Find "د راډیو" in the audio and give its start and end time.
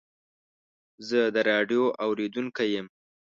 1.35-1.83